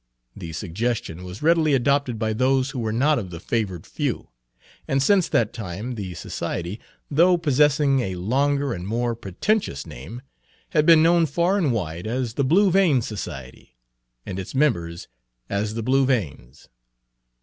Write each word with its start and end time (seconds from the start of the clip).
The 0.35 0.51
suggestion 0.51 1.23
was 1.23 1.43
readily 1.43 1.75
adopted 1.75 2.17
by 2.17 2.33
those 2.33 2.71
who 2.71 2.79
were 2.79 2.91
not 2.91 3.19
of 3.19 3.29
the 3.29 3.39
favored 3.39 3.85
few, 3.85 4.15
Page 4.15 4.23
2 4.23 4.29
and 4.87 5.03
since 5.03 5.29
that 5.29 5.53
time 5.53 5.93
the 5.93 6.15
society, 6.15 6.79
though 7.11 7.37
possessing 7.37 7.99
a 7.99 8.15
longer 8.15 8.73
and 8.73 8.87
more 8.87 9.13
pretentious 9.15 9.85
name, 9.85 10.23
had 10.71 10.87
been 10.87 11.03
known 11.03 11.27
far 11.27 11.55
and 11.55 11.71
wide 11.71 12.07
as 12.07 12.33
the 12.33 12.43
"Blue 12.43 12.71
Vein 12.71 13.03
Society" 13.03 13.77
and 14.25 14.39
its 14.39 14.55
members 14.55 15.07
as 15.51 15.75
the 15.75 15.83
"Blue 15.83 16.07
Veins." 16.07 16.67